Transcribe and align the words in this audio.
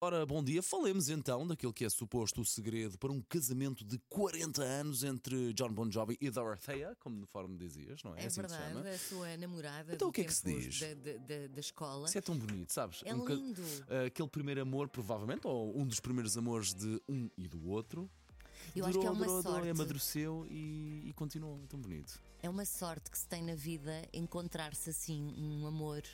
Ora, 0.00 0.24
bom 0.24 0.44
dia. 0.44 0.62
Falemos 0.62 1.08
então 1.08 1.44
daquele 1.44 1.72
que 1.72 1.84
é 1.84 1.90
suposto 1.90 2.40
o 2.40 2.44
segredo 2.44 2.96
para 2.98 3.10
um 3.10 3.20
casamento 3.20 3.84
de 3.84 3.98
40 4.08 4.62
anos 4.62 5.02
entre 5.02 5.52
John 5.54 5.72
Bon 5.72 5.90
Jovi 5.90 6.16
e 6.20 6.30
Dorothea, 6.30 6.96
como 7.00 7.18
de 7.18 7.26
forma 7.26 7.56
dizias, 7.58 8.00
não 8.04 8.14
é? 8.14 8.22
É 8.22 8.26
assim 8.26 8.40
verdade, 8.40 8.88
a 8.88 8.96
sua 8.98 9.36
namorada 9.36 9.92
Então 9.92 10.08
o 10.08 10.12
que 10.12 10.20
é 10.20 10.24
que 10.24 10.32
se 10.32 10.44
diz? 10.44 10.78
Da, 10.78 10.94
da- 10.94 11.46
da- 11.48 11.60
escola. 11.60 12.06
Isso 12.06 12.16
é 12.16 12.20
tão 12.20 12.38
bonito, 12.38 12.72
sabes? 12.72 13.02
É 13.04 13.12
Um 13.12 13.24
ca- 13.24 13.34
lindo. 13.34 13.60
Aquele 14.06 14.28
primeiro 14.28 14.62
amor, 14.62 14.88
provavelmente, 14.88 15.48
ou 15.48 15.76
um 15.76 15.84
dos 15.84 15.98
primeiros 15.98 16.38
amores 16.38 16.72
de 16.72 17.02
um 17.08 17.28
e 17.36 17.48
do 17.48 17.68
outro. 17.68 18.08
Eu 18.76 18.86
acho 18.86 19.00
que 19.00 19.06
é 19.06 19.10
uma 19.10 19.18
durou, 19.24 19.42
durou, 19.42 19.56
sorte. 19.56 19.70
amadureceu 19.70 20.46
e, 20.48 21.08
e 21.08 21.12
continuou. 21.14 21.60
É 21.64 21.66
tão 21.66 21.80
bonito. 21.80 22.20
É 22.40 22.48
uma 22.48 22.64
sorte 22.64 23.10
que 23.10 23.18
se 23.18 23.26
tem 23.26 23.42
na 23.42 23.56
vida 23.56 24.00
encontrar-se 24.12 24.90
assim 24.90 25.34
um 25.36 25.66
amor 25.66 26.04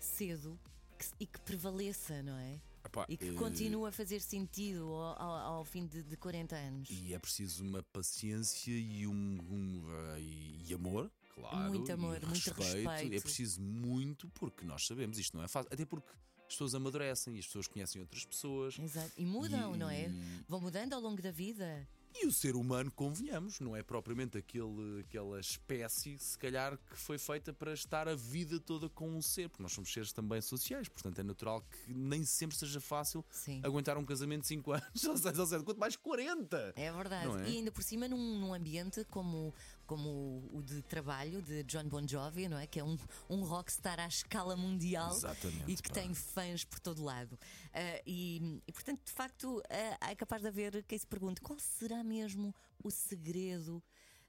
cedo 0.00 0.58
que 0.98 1.04
e 1.20 1.26
que 1.26 1.38
prevaleça, 1.40 2.22
não 2.22 2.38
é? 2.38 2.58
Epá, 3.02 3.06
E 3.08 3.16
que 3.16 3.28
eh, 3.28 3.32
continue 3.32 3.88
a 3.88 3.92
fazer 3.92 4.20
sentido 4.20 4.84
ao, 4.84 5.20
ao- 5.22 5.54
ao 5.58 5.64
fim 5.64 5.86
de, 5.86 6.02
de 6.02 6.16
40 6.16 6.54
anos. 6.56 6.88
E 6.90 7.12
é 7.12 7.18
preciso 7.18 7.64
uma 7.64 7.82
paciência 7.82 8.70
e 8.72 9.06
um, 9.06 9.12
um, 9.14 9.84
eh, 10.14 10.20
e, 10.20 10.64
e 10.68 10.74
amor, 10.74 11.10
claro. 11.34 11.68
Muito 11.70 11.90
amor, 11.92 12.20
muito 12.24 12.50
respeito. 12.52 12.88
É 13.14 13.20
preciso 13.20 13.60
muito, 13.60 14.28
porque 14.30 14.64
nós 14.64 14.86
sabemos, 14.86 15.18
isto 15.18 15.36
não 15.36 15.44
é 15.44 15.48
fácil. 15.48 15.70
Até 15.72 15.84
porque 15.84 16.08
as 16.46 16.54
pessoas 16.54 16.74
amadurecem 16.74 17.34
e 17.36 17.38
as 17.40 17.46
pessoas 17.46 17.66
conhecem 17.66 18.00
outras 18.00 18.24
pessoas. 18.24 18.78
Exato. 18.78 19.12
E 19.16 19.24
mudam, 19.26 19.74
E- 19.74 19.78
não 19.78 19.90
é? 19.90 20.08
Vão 20.46 20.60
mudando 20.60 20.92
ao 20.92 21.00
longo 21.00 21.20
da 21.20 21.30
vida. 21.32 21.88
E 22.16 22.26
o 22.26 22.32
ser 22.32 22.54
humano, 22.54 22.92
convenhamos, 22.92 23.58
não 23.58 23.74
é 23.74 23.82
propriamente 23.82 24.38
aquele, 24.38 25.00
aquela 25.00 25.40
espécie, 25.40 26.16
se 26.16 26.38
calhar, 26.38 26.78
que 26.78 26.96
foi 26.96 27.18
feita 27.18 27.52
para 27.52 27.72
estar 27.74 28.08
a 28.08 28.14
vida 28.14 28.60
toda 28.60 28.88
com 28.88 29.10
um 29.10 29.20
ser, 29.20 29.48
porque 29.48 29.62
nós 29.62 29.72
somos 29.72 29.92
seres 29.92 30.12
também 30.12 30.40
sociais, 30.40 30.88
portanto 30.88 31.18
é 31.18 31.24
natural 31.24 31.60
que 31.62 31.92
nem 31.92 32.24
sempre 32.24 32.56
seja 32.56 32.80
fácil 32.80 33.24
Sim. 33.30 33.60
aguentar 33.64 33.98
um 33.98 34.04
casamento 34.04 34.42
de 34.42 34.48
5 34.48 34.70
anos, 34.72 35.04
ou 35.04 35.16
6 35.16 35.38
ou 35.38 35.46
7, 35.46 35.64
quanto 35.64 35.78
mais 35.78 35.96
40. 35.96 36.74
É 36.76 36.92
verdade. 36.92 37.42
É? 37.42 37.48
E 37.48 37.56
ainda 37.56 37.72
por 37.72 37.82
cima 37.82 38.06
num, 38.06 38.38
num 38.38 38.54
ambiente 38.54 39.04
como, 39.06 39.52
como 39.84 40.48
o 40.52 40.62
de 40.62 40.82
trabalho 40.82 41.40
de 41.42 41.62
John 41.64 41.84
Bon 41.88 42.06
Jovi, 42.06 42.48
não 42.48 42.58
é? 42.58 42.66
Que 42.66 42.80
é 42.80 42.84
um, 42.84 42.96
um 43.28 43.42
rockstar 43.44 43.98
à 44.00 44.06
escala 44.06 44.56
mundial 44.56 45.12
Exatamente, 45.14 45.70
e 45.70 45.76
que 45.76 45.88
pá. 45.88 45.94
tem 45.94 46.14
fãs 46.14 46.64
por 46.64 46.80
todo 46.80 47.02
lado. 47.02 47.38
Ah, 47.72 48.00
e, 48.06 48.60
e, 48.66 48.72
portanto, 48.72 49.00
de 49.04 49.12
facto, 49.12 49.62
ah, 50.00 50.10
é 50.10 50.14
capaz 50.14 50.42
de 50.42 50.48
haver 50.48 50.82
quem 50.84 50.98
se 50.98 51.06
pergunte 51.06 51.40
qual 51.40 51.58
será 51.58 52.02
mesmo 52.04 52.54
o 52.82 52.90
segredo. 52.90 53.82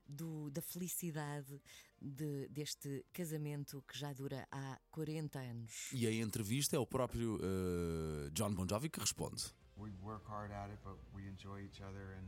do- 0.07 0.51
da 0.51 0.61
felicidade 0.61 1.59
de- 1.99 2.47
deste 2.49 3.03
casamento 3.11 3.83
que 3.87 3.97
já 3.97 4.13
dura 4.13 4.47
há 4.51 4.79
40 4.91 5.39
anos. 5.39 5.89
E 5.91 6.05
em 6.05 6.21
entrevista 6.21 6.75
é 6.75 6.79
o 6.79 6.85
próprio 6.85 7.39
eh, 7.41 8.29
John 8.31 8.53
Bon 8.53 8.67
Jovi 8.69 8.87
que 8.87 8.99
responde. 8.99 9.43
we 9.77 9.89
work 10.03 10.23
hard 10.29 10.51
at 10.51 10.69
it, 10.69 10.79
but 10.83 10.95
we 11.15 11.27
enjoy 11.27 11.59
each 11.65 11.81
other, 11.81 12.19
and 12.19 12.27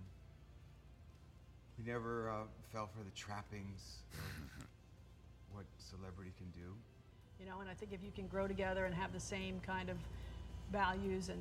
we 1.77 1.91
never 1.91 2.29
uh, 2.29 2.33
fell 2.71 2.87
for 2.87 3.03
the 3.03 3.11
trappings 3.11 3.97
of 4.13 4.19
what 5.53 5.65
celebrity 5.77 6.31
can 6.37 6.47
do. 6.51 6.73
You 7.39 7.45
know, 7.45 7.59
and 7.61 7.69
I 7.69 7.73
think 7.73 7.93
if 7.93 8.03
you 8.03 8.11
can 8.11 8.27
grow 8.27 8.47
together 8.47 8.85
and 8.85 8.95
have 8.95 9.13
the 9.13 9.19
same 9.19 9.59
kind 9.59 9.89
of 9.89 9.97
values 10.71 11.29
and, 11.29 11.39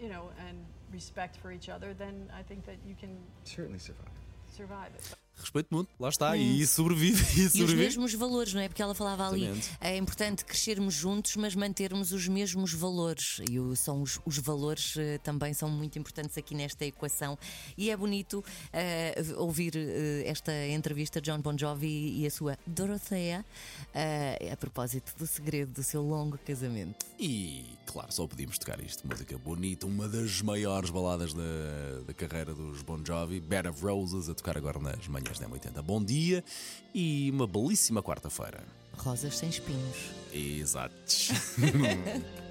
you 0.00 0.08
know, 0.08 0.30
and 0.46 0.58
respect 0.92 1.36
for 1.36 1.50
each 1.52 1.68
other, 1.68 1.94
then 1.94 2.30
I 2.36 2.42
think 2.42 2.66
that 2.66 2.76
you 2.86 2.94
can 2.98 3.16
Certainly 3.44 3.78
survive. 3.78 4.08
survive 4.54 4.90
it. 4.94 5.14
Respeito 5.34 5.74
muito, 5.74 5.88
lá 5.98 6.08
está, 6.08 6.36
e 6.36 6.64
sobrevive. 6.66 7.22
E, 7.36 7.40
E 7.42 7.46
os 7.46 7.52
sobrevive. 7.52 7.76
mesmos 7.82 8.14
valores, 8.14 8.54
não 8.54 8.60
é? 8.60 8.68
Porque 8.68 8.80
ela 8.82 8.94
falava 8.94 9.26
ali, 9.28 9.42
Exatamente. 9.44 9.70
é 9.80 9.96
importante 9.96 10.44
crescermos 10.44 10.94
juntos, 10.94 11.34
mas 11.36 11.54
mantermos 11.54 12.12
os 12.12 12.28
mesmos 12.28 12.72
valores. 12.72 13.40
E 13.50 13.58
o- 13.58 13.74
são 13.74 14.02
os, 14.02 14.20
os 14.24 14.38
valores 14.38 14.94
eh, 14.96 15.18
também 15.18 15.52
são 15.52 15.68
muito 15.68 15.98
importantes 15.98 16.38
aqui 16.38 16.54
nesta 16.54 16.84
equação. 16.84 17.36
E 17.76 17.90
é 17.90 17.96
bonito 17.96 18.44
eh, 18.72 19.14
ouvir 19.36 19.72
eh, 19.76 20.22
esta 20.26 20.52
entrevista 20.68 21.20
de 21.20 21.30
John 21.30 21.40
Bon 21.40 21.56
Jovi 21.58 22.20
e 22.20 22.26
a 22.26 22.30
sua 22.30 22.56
Dorothea 22.66 23.44
a 24.52 24.56
propósito 24.56 25.12
do 25.18 25.26
segredo 25.26 25.72
do 25.72 25.82
seu 25.82 26.02
longo 26.02 26.38
casamento. 26.38 27.04
E 27.18 27.64
claro, 27.86 28.12
só 28.12 28.26
podíamos 28.26 28.58
tocar 28.58 28.80
isto. 28.80 29.06
Música 29.06 29.36
bonita, 29.38 29.86
uma 29.86 30.08
das 30.08 30.40
maiores 30.42 30.90
baladas 30.90 31.32
da, 31.34 31.42
da 32.06 32.14
carreira 32.14 32.54
dos 32.54 32.82
Bon 32.82 33.02
Jovi, 33.04 33.40
Bed 33.40 33.68
of 33.68 33.82
Roses, 33.82 34.28
a 34.28 34.34
tocar 34.34 34.56
agora 34.56 34.78
nas 34.78 35.08
manhãs 35.22 35.38
da 35.38 35.48
80 35.48 35.82
Bom 35.82 36.02
dia 36.02 36.44
e 36.92 37.30
uma 37.30 37.46
belíssima 37.46 38.02
quarta-feira. 38.02 38.64
Rosas 38.98 39.38
sem 39.38 39.48
espinhos. 39.48 39.96
Exato. 40.32 40.92